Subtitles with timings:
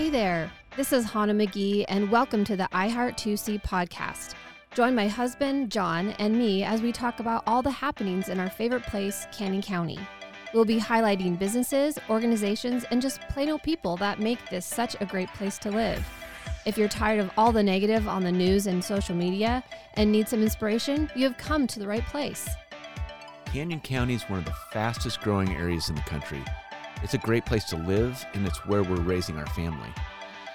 [0.00, 4.32] Hey there, this is Hannah McGee, and welcome to the iHeart 2C podcast.
[4.72, 8.48] Join my husband, John, and me as we talk about all the happenings in our
[8.48, 9.98] favorite place, Canyon County.
[10.54, 15.04] We'll be highlighting businesses, organizations, and just plain old people that make this such a
[15.04, 16.02] great place to live.
[16.64, 19.62] If you're tired of all the negative on the news and social media
[19.94, 22.48] and need some inspiration, you have come to the right place.
[23.44, 26.42] Canyon County is one of the fastest growing areas in the country.
[27.02, 29.88] It's a great place to live, and it's where we're raising our family.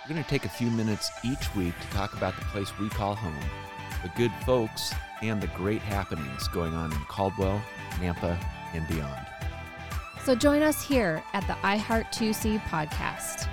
[0.03, 2.87] We're going to take a few minutes each week to talk about the place we
[2.89, 3.35] call home,
[4.03, 4.93] the good folks,
[5.23, 7.59] and the great happenings going on in Caldwell,
[7.99, 8.37] Nampa,
[8.73, 9.25] and beyond.
[10.23, 13.47] So join us here at the iHeart 2C podcast.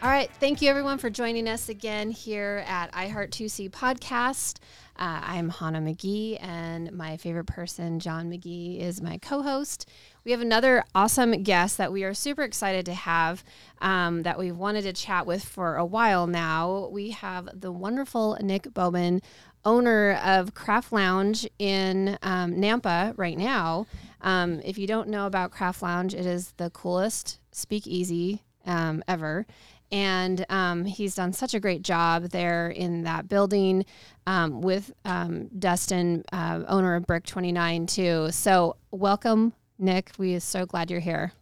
[0.00, 0.30] All right.
[0.38, 4.58] Thank you, everyone, for joining us again here at iHeart 2C podcast.
[4.98, 9.88] Uh, I'm Hannah McGee, and my favorite person, John McGee, is my co host.
[10.24, 13.44] We have another awesome guest that we are super excited to have
[13.80, 16.88] um, that we've wanted to chat with for a while now.
[16.90, 19.22] We have the wonderful Nick Bowman,
[19.64, 23.86] owner of Craft Lounge in um, Nampa right now.
[24.20, 29.46] Um, if you don't know about Craft Lounge, it is the coolest speakeasy um, ever
[29.90, 33.84] and um, he's done such a great job there in that building
[34.26, 38.30] um, with um, Dustin, uh, owner of Brick 29, too.
[38.30, 40.12] So, welcome, Nick.
[40.18, 41.32] We are so glad you're here.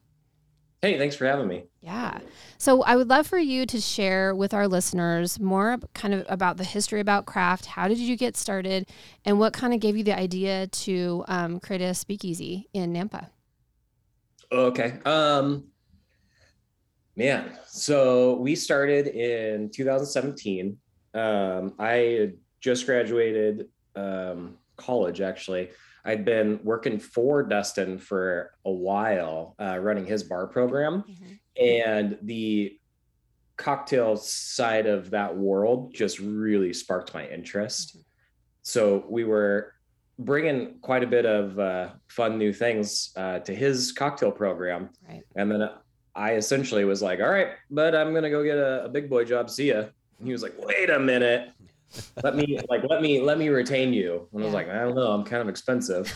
[0.82, 1.64] Hey, thanks for having me.
[1.80, 2.18] Yeah.
[2.58, 6.58] So, I would love for you to share with our listeners more kind of about
[6.58, 7.66] the history about craft.
[7.66, 8.88] How did you get started,
[9.24, 13.30] and what kind of gave you the idea to um, create a speakeasy in Nampa?
[14.52, 14.98] Okay.
[15.04, 15.64] Um,
[17.16, 20.76] Man, so we started in 2017.
[21.14, 25.70] Um, I just graduated um, college, actually.
[26.04, 31.02] I'd been working for Dustin for a while, uh, running his bar program.
[31.02, 31.32] Mm-hmm.
[31.64, 32.78] And the
[33.56, 37.96] cocktail side of that world just really sparked my interest.
[37.96, 38.02] Mm-hmm.
[38.62, 39.72] So we were
[40.18, 44.90] bringing quite a bit of uh, fun new things uh, to his cocktail program.
[45.08, 45.22] Right.
[45.34, 45.70] And then
[46.16, 49.24] I essentially was like, all right, but I'm gonna go get a, a big boy
[49.24, 49.50] job.
[49.50, 49.84] See ya.
[50.18, 51.50] And he was like, wait a minute.
[52.22, 54.28] Let me like let me let me retain you.
[54.32, 56.12] And I was like, I don't know, I'm kind of expensive.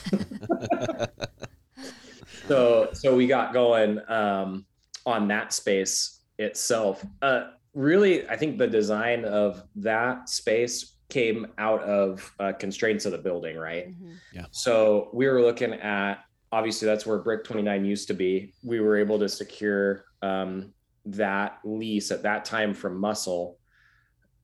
[2.49, 4.65] so so we got going um,
[5.05, 7.05] on that space itself.
[7.21, 13.13] Uh, really, I think the design of that space came out of uh, constraints of
[13.13, 13.89] the building, right?
[13.91, 14.13] Mm-hmm.
[14.33, 14.47] Yeah.
[14.51, 18.55] So we were looking at obviously that's where Brick 29 used to be.
[18.63, 20.73] We were able to secure um,
[21.07, 23.59] that lease at that time from Muscle,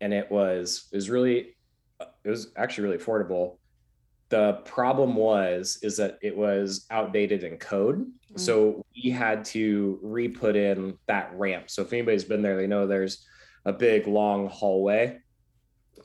[0.01, 1.57] and it was it was really
[2.25, 3.59] it was actually really affordable.
[4.29, 8.39] The problem was is that it was outdated in code, mm-hmm.
[8.39, 11.71] so we had to re-put in that ramp.
[11.71, 13.25] So if anybody's been there, they know there's
[13.65, 15.19] a big long hallway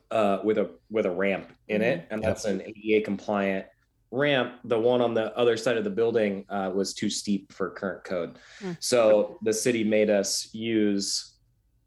[0.09, 1.99] uh, with a with a ramp in mm-hmm.
[1.99, 3.65] it, and that's an ADA compliant
[4.11, 7.69] ramp, the one on the other side of the building uh, was too steep for
[7.69, 8.37] current code.
[8.59, 8.77] Mm.
[8.79, 11.33] So the city made us use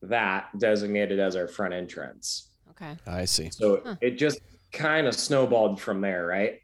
[0.02, 2.50] that designated as our front entrance.
[2.70, 2.96] Okay.
[3.06, 3.50] I see.
[3.50, 3.96] So huh.
[4.00, 4.40] it just
[4.72, 6.60] kind of snowballed from there, right?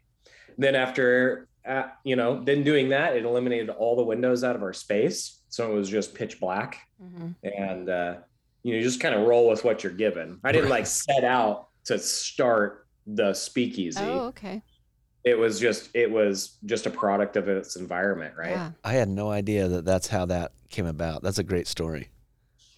[0.57, 4.63] Then after, uh, you know, then doing that, it eliminated all the windows out of
[4.63, 5.41] our space.
[5.49, 6.79] So it was just pitch black.
[7.01, 7.29] Mm-hmm.
[7.43, 8.15] And, uh,
[8.63, 10.39] you know, just kind of roll with what you're given.
[10.43, 14.01] I didn't like set out to start the speakeasy.
[14.01, 14.61] Oh, okay
[15.23, 18.71] it was just it was just a product of its environment right yeah.
[18.83, 22.09] i had no idea that that's how that came about that's a great story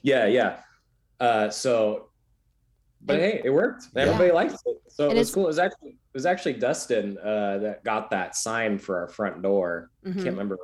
[0.01, 0.57] yeah yeah
[1.19, 2.09] uh, so
[3.01, 4.33] but hey it worked everybody yeah.
[4.33, 7.57] liked it so and it was cool it was actually it was actually dustin uh,
[7.59, 10.15] that got that sign for our front door mm-hmm.
[10.15, 10.57] can't remember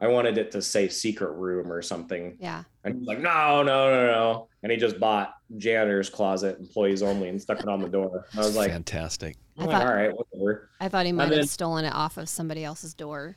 [0.00, 2.36] I wanted it to say secret room or something.
[2.38, 2.64] Yeah.
[2.84, 4.48] And he's like, no, no, no, no.
[4.62, 8.26] And he just bought janitor's closet, employees only, and stuck it on the door.
[8.34, 9.36] I was like, fantastic.
[9.58, 10.70] I thought, all right, whatever.
[10.80, 13.36] I thought he might have stolen it off of somebody else's door.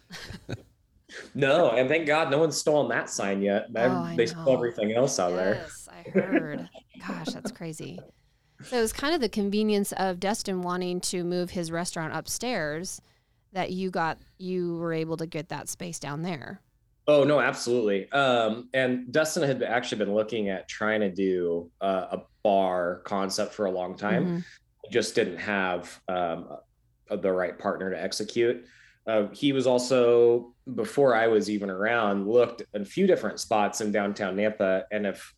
[1.36, 3.68] no, and thank God no one's stolen that sign yet.
[3.76, 5.56] Oh, they stole everything else out yes, there.
[5.56, 6.70] Yes, I heard.
[7.08, 8.00] Gosh, that's crazy.
[8.64, 13.02] So it was kind of the convenience of Dustin wanting to move his restaurant upstairs
[13.54, 16.62] that you got you were able to get that space down there.
[17.10, 18.12] Oh no, absolutely.
[18.12, 23.56] Um, and Dustin had actually been looking at trying to do uh, a bar concept
[23.56, 24.26] for a long time.
[24.26, 24.40] Mm-hmm.
[24.92, 26.58] Just didn't have um,
[27.10, 28.64] the right partner to execute.
[29.08, 33.82] Uh, he was also before I was even around looked at a few different spots
[33.82, 34.84] in downtown Nampa.
[34.92, 35.34] And if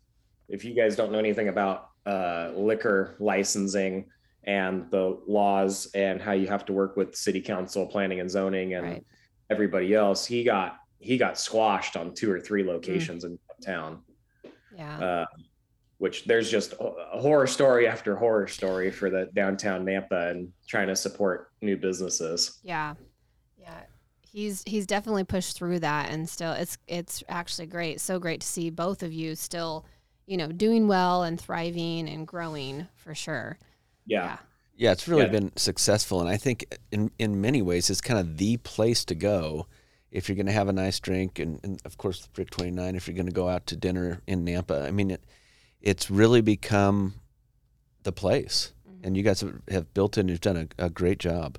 [0.50, 4.08] if you guys don't know anything about uh, liquor licensing,
[4.44, 8.74] and the laws and how you have to work with city council planning and zoning
[8.74, 9.06] and right.
[9.50, 14.02] everybody else, he got he got squashed on two or three locations in town.
[14.76, 15.00] Yeah.
[15.00, 15.26] Uh,
[15.98, 20.88] which there's just a horror story after horror story for the downtown Nampa and trying
[20.88, 22.60] to support new businesses.
[22.64, 22.96] Yeah.
[23.60, 23.82] Yeah.
[24.22, 28.00] He's he's definitely pushed through that and still it's it's actually great.
[28.02, 29.86] So great to see both of you still,
[30.26, 33.60] you know, doing well and thriving and growing for sure.
[34.06, 34.38] Yeah.
[34.76, 35.32] Yeah, it's really Yeah.
[35.32, 39.14] been successful, and I think in in many ways it's kind of the place to
[39.14, 39.68] go
[40.12, 42.96] if you're going to have a nice drink, and, and of course Brick Twenty Nine
[42.96, 44.86] if you're going to go out to dinner in Nampa.
[44.86, 45.24] I mean, it
[45.82, 47.16] it's really become
[48.04, 49.08] the place, Mm-hmm.
[49.08, 51.58] and you guys have, have built in, and You've done a, a great job,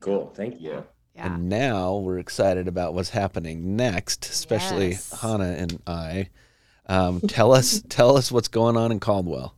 [0.00, 0.30] Cool.
[0.34, 0.84] Thank you.
[1.16, 1.26] Yeah.
[1.34, 5.20] and now we're excited about what's happening next, especially Yes.
[5.20, 6.28] Hannah and I.
[6.86, 9.54] Um, tell us tell us what's going on in Caldwell.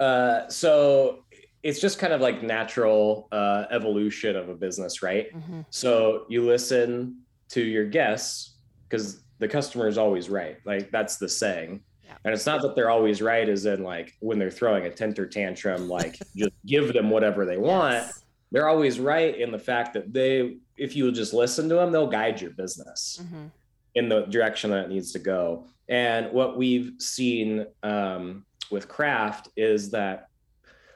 [0.00, 1.24] Uh, so
[1.62, 5.26] it's just kind of like natural uh, evolution of a business, right?
[5.34, 5.64] Mhm.
[5.70, 8.54] So you listen to your guests
[8.88, 10.58] because the customer is always right.
[10.64, 11.82] Like that's the saying.
[12.04, 12.14] Yeah.
[12.24, 15.26] And it's not that they're always right, as in like when they're throwing a temper
[15.26, 17.94] tantrum, like just give them whatever they want.
[17.94, 18.24] Yes.
[18.50, 22.06] They're always right in the fact that they, if you just listen to them, they'll
[22.06, 23.50] guide your business Mhm.
[23.94, 25.66] in the direction that it needs to go.
[25.88, 30.28] And what we've seen um, with craft is that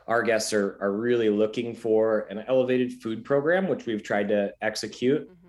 [0.08, 4.52] our guests are, are really looking for an elevated food program, which we've tried to
[4.62, 5.42] execute Mhm.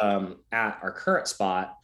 [0.00, 1.76] Um, at our current spot.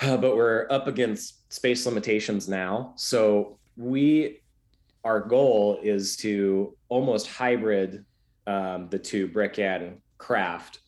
[0.00, 2.92] Uh, but we're up against space limitations now.
[2.96, 4.42] So we,
[5.04, 8.04] our goal is to almost hybrid
[8.46, 10.80] um, the two brick and craft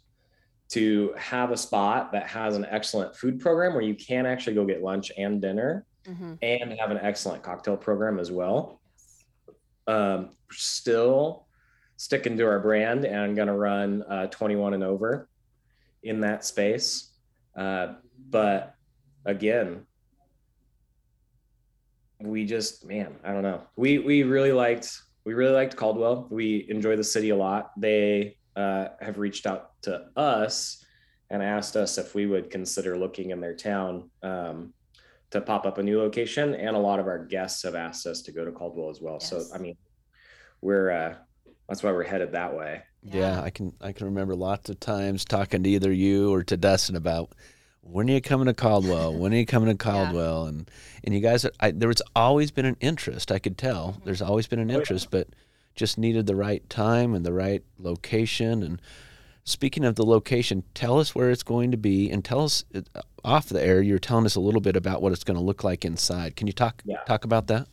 [0.70, 4.64] to have a spot that has an excellent food program where you can actually go
[4.67, 6.38] get lunch and dinner Mhm.
[6.43, 8.81] and have an excellent cocktail program as well.
[9.87, 11.47] Um, still
[11.97, 15.29] sticking to our brand and going to run uh, 21 and over
[16.03, 17.12] in that space.
[17.56, 17.95] Uh,
[18.31, 18.75] but
[19.25, 19.87] again,
[22.21, 23.62] we just, man, I don't know.
[23.77, 24.91] We we really liked
[25.25, 26.27] we really liked Caldwell.
[26.31, 27.71] We enjoy the city a lot.
[27.77, 30.85] They uh, have reached out to us
[31.31, 34.73] and asked us if we would consider looking in their town um,
[35.31, 36.55] to pop up a new location.
[36.55, 39.21] And a lot of our guests have asked us to go to Caldwell as well.
[39.21, 39.77] So I mean,
[40.61, 41.15] we're uh,
[41.69, 42.83] that's why we're headed that way.
[43.15, 43.41] Yeah.
[43.43, 46.97] I can I can remember lots of times talking to either you or to Dustin
[46.97, 47.31] about
[47.81, 49.15] when are you coming to Caldwell?
[49.15, 50.47] When are you coming to Caldwell?
[50.47, 50.71] And
[51.05, 53.33] and you guys, I, there was always been an interest.
[53.33, 54.05] I could tell Mm-hmm.
[54.05, 54.79] there's always been an Oh, yeah.
[54.81, 55.29] interest, but
[55.75, 58.63] just needed the right time and the right location.
[58.65, 58.83] And
[59.45, 62.83] speaking of the location, tell us where it's going to be, and tell us uh,
[63.25, 63.81] off the air.
[63.81, 66.35] You're telling us a little bit about what it's going to look like inside.
[66.37, 66.99] Can you talk Yeah.
[67.07, 67.69] talk about that?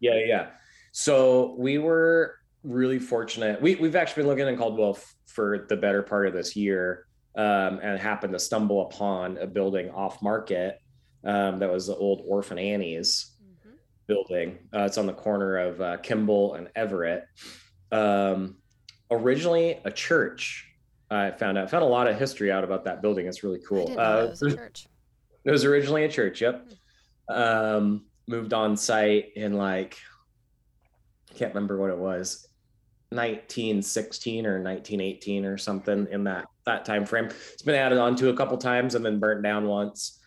[0.00, 0.46] Yeah, Yeah, yeah.
[0.92, 3.60] So we were really fortunate.
[3.60, 7.06] We we've actually been looking in Caldwell f- for the better part of this year,
[7.36, 10.78] um, and happened to stumble upon a building off market
[11.24, 13.72] um, that was the old Orphan Annie's Mhm.
[14.06, 14.58] building.
[14.74, 17.24] Uh, it's on the corner of uh, Kimball and Everett.
[17.90, 18.56] Um,
[19.10, 20.68] originally a church.
[21.10, 23.26] I found out found a lot of history out about that building.
[23.26, 23.98] It's really cool.
[23.98, 24.86] Uh, it was a church.
[25.44, 26.40] it was originally a church.
[26.40, 26.68] Yep.
[27.28, 29.96] Um, moved on site in like,
[31.30, 32.46] I can't remember what it was,
[33.14, 37.26] 1916 or 1918 or something in that that time frame.
[37.52, 40.20] It's been added on to a couple times and then burnt down once.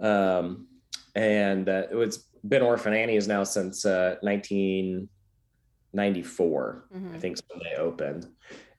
[0.00, 0.66] Um,
[1.14, 6.84] and uh, it's been Orphan Annie's now since uh, 1994.
[6.92, 7.20] I Mhm.
[7.20, 8.26] think when they opened,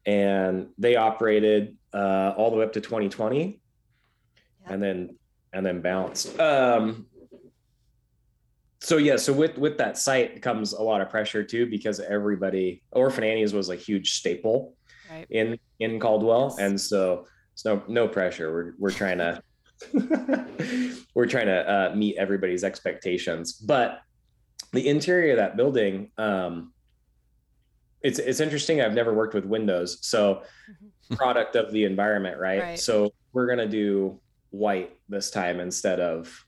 [0.06, 3.56] and they operated uh, all the way up to 2020, Yep.
[4.68, 5.18] and then
[5.54, 6.38] and then bounced.
[6.40, 7.08] Um,
[8.86, 12.84] so yeah, so with with that site comes a lot of pressure too because everybody
[12.92, 14.76] Orphan Annie's was a huge staple
[15.10, 15.26] Right.
[15.30, 16.60] in in Caldwell, Yes.
[16.60, 18.52] and so it's no no pressure.
[18.54, 19.42] We're we're trying to
[21.16, 24.02] we're trying to uh, meet everybody's expectations, but
[24.72, 26.12] the interior of that building.
[26.18, 26.72] Um,
[28.02, 28.82] it's, it's interesting.
[28.82, 30.44] I've never worked with windows, so
[31.16, 32.62] product of the environment, right?
[32.62, 32.80] Right.
[32.80, 34.20] So we're gonna do
[34.52, 36.45] white this time instead of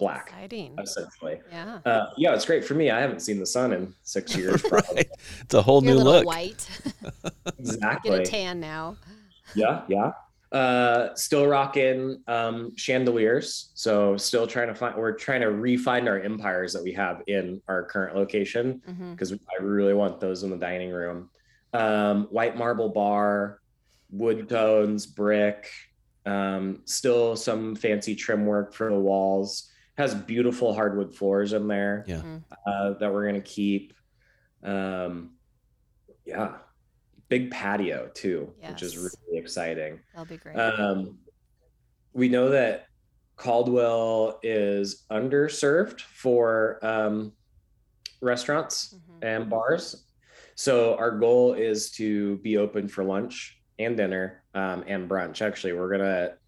[0.00, 0.74] black, Exciting.
[0.82, 1.40] essentially.
[1.52, 1.78] Yeah.
[1.86, 2.90] Uh, yeah, it's great for me.
[2.90, 4.64] I haven't seen the sun in six years.
[4.72, 5.08] right.
[5.42, 6.26] It's a whole Your new little look.
[6.26, 6.66] white.
[7.22, 8.10] Get Exactly.
[8.22, 8.96] a tan now.
[9.54, 10.12] Yeah, yeah.
[10.50, 13.70] Uh, still rocking um, chandeliers.
[13.74, 14.96] So still trying to find.
[14.96, 19.62] We're trying to refine our empires that we have in our current location because I
[19.62, 21.30] really want those in the dining room.
[21.72, 23.60] Um, white marble bar,
[24.10, 25.70] wood tones, brick.
[26.26, 29.69] Um, still some fancy trim work for the walls.
[30.00, 32.22] Has beautiful hardwood floors in there Yeah.
[32.22, 32.42] Mhm.
[32.66, 33.92] uh, that we're gonna keep.
[34.62, 35.36] Um,
[36.24, 36.56] yeah,
[37.28, 40.00] big patio too, which is really exciting.
[40.14, 40.56] That'll be great.
[40.56, 41.18] Um,
[42.14, 42.86] we know that
[43.36, 47.34] Caldwell is underserved for um,
[48.22, 49.18] restaurants Mhm.
[49.22, 50.06] and bars.
[50.54, 55.42] So our goal is to be open for lunch and dinner um, and brunch.
[55.42, 56.38] Actually, we're gonna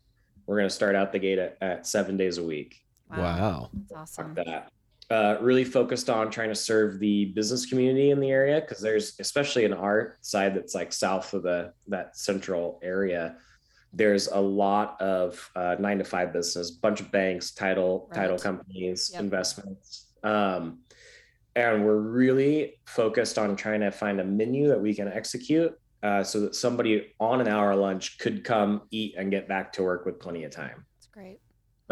[0.46, 2.81] we're gonna start out the gate at, at seven days a week.
[3.18, 3.70] Wow.
[3.72, 4.34] That's awesome.
[4.34, 4.70] That
[5.10, 9.14] uh, really focused on trying to serve the business community in the area because there's
[9.20, 13.36] especially in our side that's like south of the that central area.
[13.92, 19.10] There's a lot of uh, nine to five business, bunch of banks, title title companies,
[19.12, 19.22] Yep.
[19.22, 20.06] investments.
[20.22, 20.78] Um,
[21.54, 26.22] and we're really focused on trying to find a menu that we can execute uh,
[26.24, 30.06] so that somebody on an hour lunch could come eat and get back to work
[30.06, 30.86] with plenty of time.
[30.96, 31.40] That's great.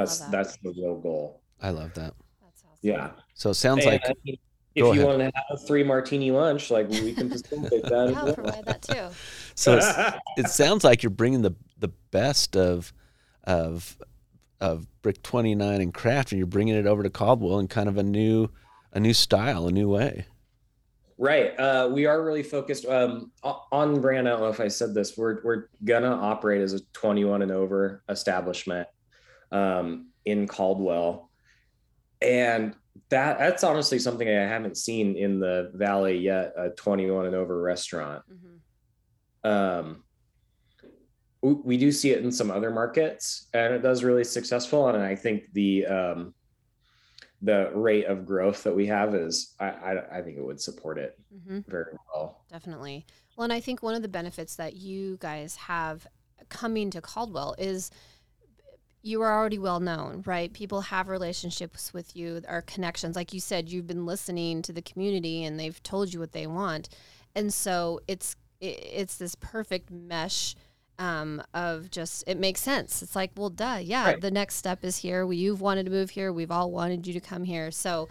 [0.07, 0.30] That's that.
[0.30, 1.42] that's the real goal.
[1.61, 2.14] I love that.
[2.42, 2.78] That's awesome.
[2.83, 3.11] Yeah.
[3.35, 4.37] So it sounds And like I mean,
[4.75, 5.04] if you ahead.
[5.04, 8.11] want to have a three martini lunch, like we can facilitate that.
[8.11, 9.09] Yeah, I'll provide that too.
[9.54, 9.78] so
[10.37, 12.92] it sounds like you're bringing the the best of
[13.45, 13.97] of
[14.61, 17.97] of Brick 29 and craft and you're bringing it over to Caldwell in kind of
[17.99, 18.49] a new
[18.92, 20.26] a new style, a new way.
[21.19, 21.59] right.
[21.59, 24.28] Uh, we are really focused um, on brand.
[24.28, 25.16] I don't know if I said this.
[25.16, 28.87] We're we're gonna operate as a 21 and over establishment
[29.52, 31.30] um, in Caldwell,
[32.23, 32.75] and
[33.09, 36.52] that that's honestly something I haven't seen in the valley yet.
[36.57, 38.23] A 21 and over restaurant.
[38.33, 39.49] Mhm.
[39.49, 40.04] um,
[41.42, 45.02] we, we do see it in some other markets and it does really successful and
[45.02, 46.35] i think the um,
[47.40, 50.99] the rate of growth that we have is i i, I think it would support
[50.99, 51.64] it Mhm.
[51.66, 53.07] very well Definitely.
[53.37, 56.07] Well, and I think one of the benefits that you guys have
[56.50, 57.90] coming to Caldwell is
[59.02, 60.52] you are already well known, right?
[60.52, 63.16] People have relationships with you, are connections.
[63.16, 66.47] Like you said, you've been listening to the community and they've told you what they
[66.47, 66.88] want.
[67.35, 70.54] And so it's it's this perfect mesh
[70.99, 73.02] um, of just it makes sense.
[73.02, 74.04] It's like, well, duh, yeah.
[74.04, 74.21] Right.
[74.21, 75.26] The next step is here.
[75.26, 76.33] We, you've wanted to move here.
[76.33, 77.71] We've all wanted you to come here.
[77.71, 78.09] So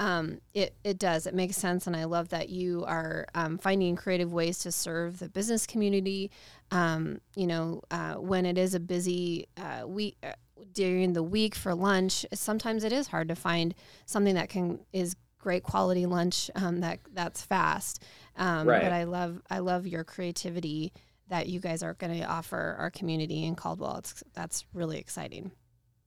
[0.00, 1.26] um, it it does.
[1.26, 5.18] It makes sense, and I love that you are um, finding creative ways to serve
[5.18, 6.30] the business community.
[6.70, 10.32] Um, you know, uh, when it is a busy uh, week uh,
[10.72, 13.74] during the week for lunch, sometimes it is hard to find
[14.06, 18.02] something that can is great quality lunch um, that that's fast.
[18.36, 18.82] Um, Right.
[18.82, 20.94] But I love I love your creativity
[21.28, 23.98] that you guys are going to offer our community in Caldwell.
[23.98, 25.50] It's that's really exciting.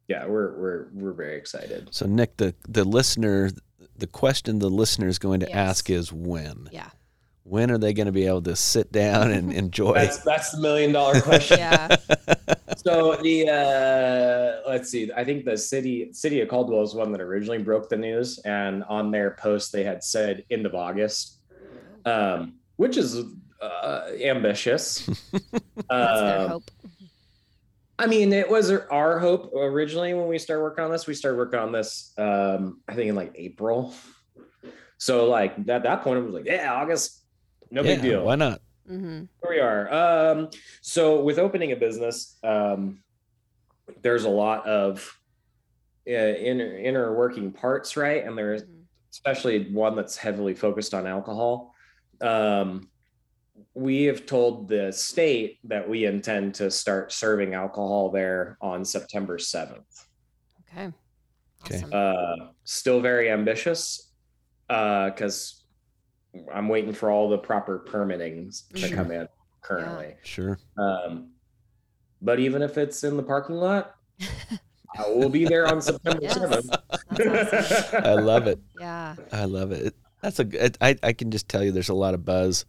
[0.08, 3.50] Yeah we're we're we're very excited So Nick, the the listener,
[3.98, 5.56] the question the listener is going to Yes.
[5.56, 6.70] ask is when.
[6.72, 6.90] Yeah.
[7.46, 9.94] When are they going to be able to sit down and enjoy?
[9.94, 11.96] that's that's the million dollar question Yeah.
[12.78, 17.22] so the uh let's see i think the city city of caldwell is one that
[17.22, 21.38] originally broke the news and on their post they had said end of august
[22.06, 23.18] um which is
[23.62, 25.06] uh ambitious
[25.90, 26.72] That's their Um, hope.
[28.00, 31.06] I mean, it was our hope originally when we started working on this.
[31.06, 33.94] We started working on this, um, I think in like April.
[34.98, 37.24] So like at that point, it was like, yeah, August,
[37.70, 38.24] no big deal.
[38.26, 38.62] Why not?
[38.88, 39.94] hmm Here we are.
[39.94, 40.50] Um,
[40.82, 43.04] so with opening a business, um,
[44.02, 45.18] there's a lot of
[46.08, 48.26] uh, inner inner working parts, right?
[48.26, 48.82] And there's Mm-hmm.
[49.12, 51.74] especially one that's heavily focused on alcohol.
[52.22, 52.90] Um,
[53.76, 59.38] we have told the state that we intend to start serving alcohol there on September
[59.38, 60.06] 7th.
[60.72, 60.92] Okay.
[61.66, 61.78] Okay.
[61.78, 61.90] Awesome.
[61.94, 64.12] Uh, still very ambitious
[64.68, 65.64] because
[66.54, 68.96] I'm waiting for all the proper permitting to Sure.
[68.98, 69.28] come in
[69.62, 70.16] currently.
[70.24, 70.58] Sure.
[70.78, 71.30] Um,
[72.22, 73.96] but even if it's in the parking lot,
[74.96, 76.38] I will be there on September Yes.
[76.38, 76.78] 7th.
[77.12, 78.04] Awesome.
[78.06, 78.60] I love it.
[78.80, 79.16] Yeah.
[79.32, 79.88] I love it.
[79.88, 80.44] It- That's a.
[80.44, 82.66] good- I I can just tell you, there's a lot of buzz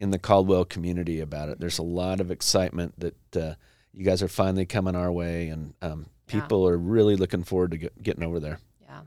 [0.00, 1.60] in the Caldwell community about it.
[1.60, 3.54] There's a lot of excitement that uh,
[3.92, 6.40] you guys are finally coming our way, and um, Yeah.
[6.40, 8.58] people are really looking forward to get, getting over there.
[8.82, 9.02] Yeah.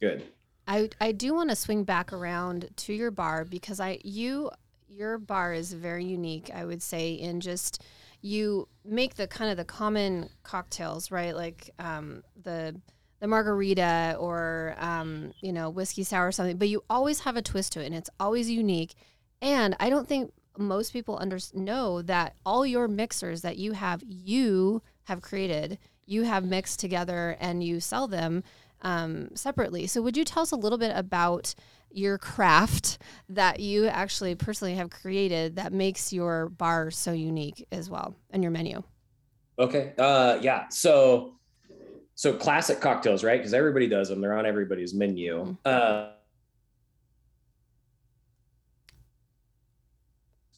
[0.00, 0.24] Good.
[0.68, 4.50] I I do want to swing back around to your bar because I you
[4.88, 6.50] your bar is very unique.
[6.54, 7.82] I would say in just
[8.22, 11.34] you make the kind of the common cocktails, right?
[11.34, 12.80] Like um, the
[13.18, 17.42] the margarita or um, you know whiskey sour or something, but you always have a
[17.42, 18.94] twist to it, and it's always unique.
[19.42, 24.02] And I don't think most people under, know that all your mixers that you have,
[24.06, 28.42] you have created, you have mixed together, and you sell them
[28.82, 29.86] um, separately.
[29.86, 31.54] So, would you tell us a little bit about
[31.92, 37.88] your craft that you actually personally have created that makes your bar so unique as
[37.88, 38.82] well, and your menu?
[39.58, 39.92] Okay.
[39.98, 40.68] Uh, yeah.
[40.68, 41.34] So,
[42.14, 43.38] so classic cocktails, right?
[43.38, 44.20] Because everybody does them.
[44.20, 45.56] They're on everybody's menu.
[45.64, 46.12] Uh,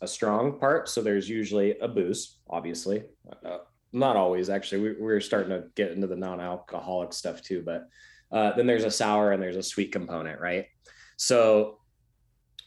[0.03, 0.89] a strong part.
[0.89, 3.05] So there's usually a booze, obviously.
[3.45, 3.59] Uh,
[3.93, 4.83] not always, actually.
[4.83, 7.63] We, we're starting to get into the non alcoholic stuff too.
[7.65, 7.89] But
[8.31, 10.67] uh, then there's a sour and there's a sweet component, right?
[11.17, 11.79] So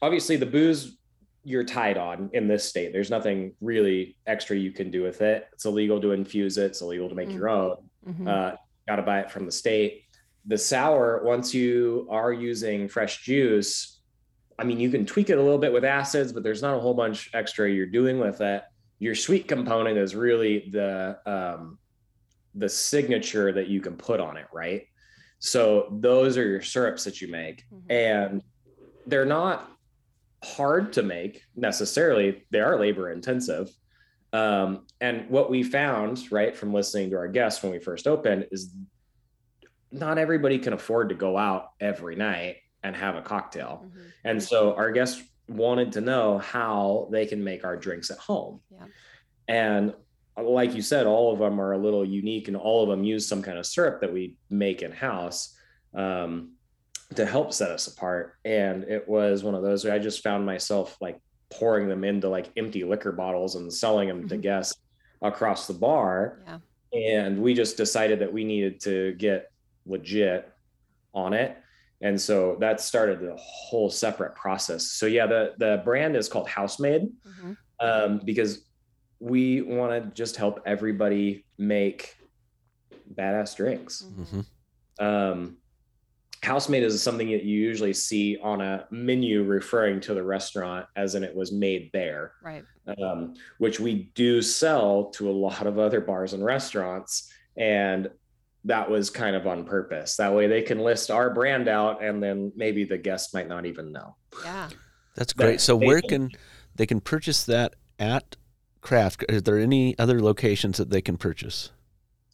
[0.01, 0.97] obviously, the booze
[1.43, 2.91] you're tied on in this state.
[2.91, 5.47] There's nothing really extra you can do with it.
[5.53, 7.37] It's illegal to infuse it, it's illegal to make mm-hmm.
[7.37, 7.77] your own.
[8.07, 8.27] Mm-hmm.
[8.27, 8.51] Uh,
[8.87, 10.03] Got to buy it from the state.
[10.45, 13.94] The sour, once you are using fresh juice,
[14.57, 16.79] I mean, you can tweak it a little bit with acids, but there's not a
[16.79, 18.63] whole bunch extra you're doing with it.
[18.99, 21.77] Your sweet component is really the um,
[22.53, 24.83] the signature that you can put on it, right?
[25.39, 27.91] So those are your syrups that you make, mm-hmm.
[27.91, 28.41] and
[29.05, 29.69] they're not
[30.43, 32.45] hard to make necessarily.
[32.51, 33.69] They are labor intensive.
[34.31, 38.47] Um, and what we found, right, from listening to our guests when we first opened,
[38.51, 38.73] is
[39.91, 43.83] not everybody can afford to go out every night and have a cocktail.
[43.83, 44.07] Mm-hmm.
[44.25, 48.61] And so our guests wanted to know how they can make our drinks at home.
[48.71, 48.85] Yeah.
[49.47, 49.93] And
[50.37, 53.27] like you said, all of them are a little unique and all of them use
[53.27, 55.57] some kind of syrup that we make in house
[55.95, 56.51] um,
[57.15, 58.35] to help set us apart.
[58.45, 62.29] And it was one of those where I just found myself like pouring them into
[62.29, 64.27] like empty liquor bottles and selling them mm-hmm.
[64.27, 64.79] to guests
[65.23, 66.43] across the bar.
[66.45, 66.59] Yeah.
[66.93, 69.51] And we just decided that we needed to get
[69.87, 70.51] legit
[71.13, 71.57] on it
[72.01, 74.87] and so that started a whole separate process.
[74.87, 77.53] So yeah the the brand is called housemade mm-hmm.
[77.79, 78.65] um, because
[79.19, 82.15] we want to just help everybody make
[83.13, 84.03] badass drinks.
[84.03, 85.05] Mm-hmm.
[85.05, 85.57] um,
[86.43, 91.15] housemade is something that you usually see on a menu referring to the restaurant as
[91.15, 92.63] in it was made there right.
[93.01, 97.31] um, which we do sell to a lot of other bars and restaurants.
[97.57, 98.09] And
[98.65, 100.17] that was kind of on purpose.
[100.17, 103.65] That way they can list our brand out and then maybe the guest might not
[103.65, 104.15] even know.
[104.43, 104.69] Yeah.
[105.15, 105.53] That's great.
[105.53, 106.31] That so where can
[106.75, 108.35] they can purchase that at
[108.81, 109.25] Craft?
[109.29, 111.71] Is there any other locations that they can purchase?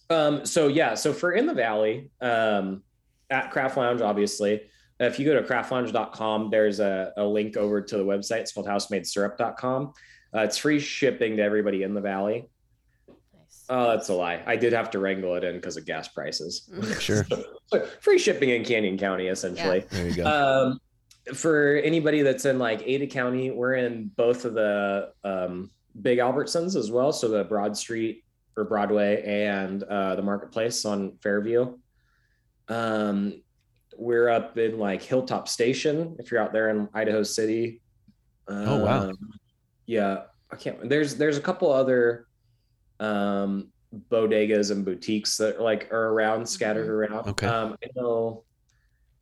[0.10, 2.84] Um, so yeah, so for in the valley, um,
[3.30, 4.62] at Craft Lounge, obviously,
[5.00, 8.42] if you go to craftlounge.com, there's a, a link over to the website.
[8.42, 9.94] It's called housemadesyrup.com.
[10.36, 12.50] Uh, it's free shipping to everybody in the valley.
[13.70, 14.44] Oh, that's a lie.
[14.46, 16.70] I did have to wrangle it in because of gas prices.
[16.74, 17.00] Mm.
[17.00, 17.26] Sure.
[17.68, 19.80] so, free shipping in Canyon County, essentially.
[19.80, 19.86] Yeah.
[19.90, 20.26] There you go.
[20.26, 20.80] Um,
[21.36, 25.72] for anybody that's in like Ada County, we're in both of the um,
[26.02, 27.12] big Albertsons as well.
[27.14, 28.24] So the Broad Street
[28.58, 31.78] or Broadway and uh, the Marketplace on Fairview.
[32.68, 33.42] Um,
[33.98, 37.82] we're up in like Hilltop Station if you're out there in Idaho City.
[38.48, 39.10] oh wow.
[39.10, 39.18] Um,
[39.86, 40.90] yeah, I can't.
[40.90, 42.28] There's there's a couple other
[43.02, 43.68] um,
[44.10, 47.14] bodegas and boutiques that like are around, scattered mm-hmm.
[47.14, 47.28] around.
[47.30, 47.48] Okay.
[47.48, 48.44] Um, I know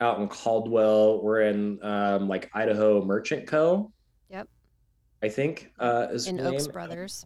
[0.01, 3.91] out in Caldwell, we're in um, like Idaho Merchant Co.
[4.29, 4.47] Yep.
[5.23, 6.73] I think uh, is in Oaks name.
[6.73, 7.25] Brothers.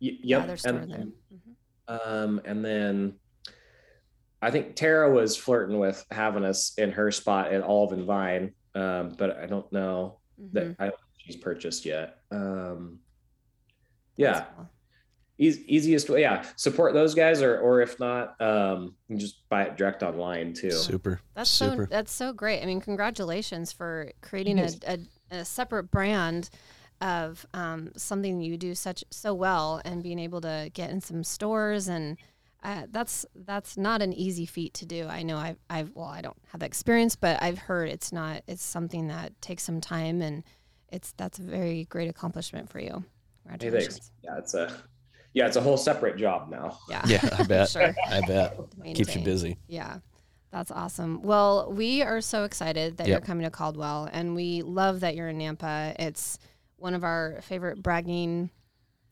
[0.00, 0.46] Y- yep.
[0.46, 0.98] Yeah, and, there.
[0.98, 2.12] Mm-hmm.
[2.12, 3.14] Um, and then
[4.42, 8.52] I think Tara was flirting with having us in her spot at Olive and Vine,
[8.74, 10.52] um, but I don't know mm-hmm.
[10.52, 12.18] that I don't she's purchased yet.
[12.30, 12.98] Um,
[14.16, 14.44] yeah.
[14.56, 14.68] Cool
[15.38, 20.02] easiest way yeah support those guys or or if not um just buy it direct
[20.02, 21.84] online too super that's super.
[21.84, 24.98] so that's so great i mean congratulations for creating a, a,
[25.30, 26.48] a, separate brand
[27.02, 31.22] of um, something you do such so well and being able to get in some
[31.22, 32.16] stores and
[32.66, 35.06] uh, that's that's not an easy feat to do.
[35.06, 38.42] I know I've, I've well I don't have the experience, but I've heard it's not.
[38.48, 40.42] It's something that takes some time, and
[40.88, 43.04] it's that's a very great accomplishment for you.
[43.42, 44.10] Congratulations.
[44.20, 44.76] Hey, yeah, it's a
[45.36, 46.78] yeah, it's a whole separate job now.
[46.88, 47.02] Yeah.
[47.04, 47.68] Yeah, I bet.
[47.68, 47.94] sure.
[48.08, 48.58] I bet.
[48.94, 49.58] Keeps you busy.
[49.68, 49.98] Yeah.
[50.50, 51.20] That's awesome.
[51.20, 53.20] Well, we are so excited that yep.
[53.20, 55.94] you're coming to Caldwell and we love that you're in Nampa.
[55.98, 56.38] It's
[56.76, 58.48] one of our favorite bragging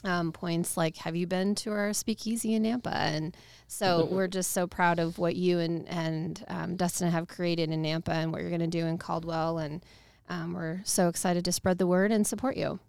[0.03, 0.79] um, points.
[0.79, 2.95] Like, have you been to our speakeasy in Nampa?
[2.95, 7.71] And so we're just so proud of what you and, and um, Dustin have created
[7.71, 9.59] in Nampa and what you're going to do in Caldwell.
[9.59, 9.85] And
[10.31, 12.81] um, we're so excited to spread the word and support you.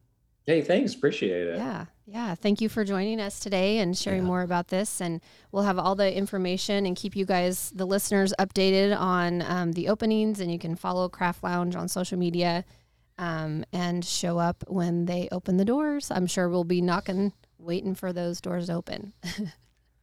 [0.45, 0.93] Hey, thanks.
[0.93, 1.57] Appreciate it.
[1.57, 1.85] Yeah.
[2.05, 2.35] Yeah.
[2.35, 4.27] Thank you for joining us today and sharing yeah.
[4.27, 5.01] more about this.
[5.01, 9.71] And we'll have all the information and keep you guys, the listeners, updated on um,
[9.71, 10.39] the openings.
[10.39, 12.63] And you can follow Craft Lounge on social media
[13.17, 16.11] um, and show up when they open the doors.
[16.11, 19.13] I'm sure we'll be knocking, waiting for those doors open.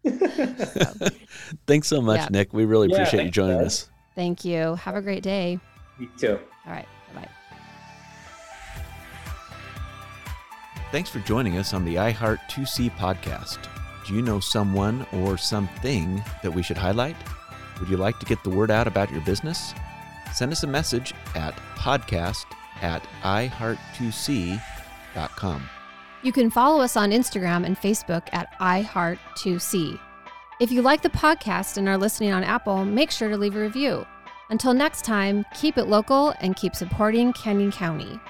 [0.05, 1.09] so.
[1.69, 2.29] Thanks so much, yeah.
[2.31, 2.53] Nick.
[2.53, 3.89] We really appreciate yeah, you joining us.
[4.17, 4.75] Thank you.
[4.75, 5.61] Have a great day.
[6.01, 6.41] You too.
[6.67, 6.89] All right.
[10.93, 13.59] Thanks for joining us on the iHeart 2C podcast.
[14.07, 17.17] Do you know someone or something that we should highlight?
[17.81, 19.73] Would you like to get the word out about your business?
[20.35, 22.45] Send us a message at podcast
[22.83, 24.61] at iHeart2C
[25.15, 25.63] iHeart2C.com.
[26.23, 29.99] You can follow us on Instagram and Facebook at iHeart2C.
[30.61, 33.61] If you like the podcast and are listening on Apple, make sure to leave a
[33.61, 34.07] review.
[34.51, 38.21] Until next time, keep it local and keep supporting Canyon County.